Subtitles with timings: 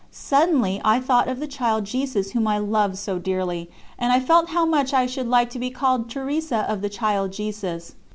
[0.09, 3.69] Suddenly I thought of the Child Jesus whom I loved so dearly,
[3.99, 7.33] and I felt how much I should like to be called Teresa of the Child
[7.33, 7.93] Jesus.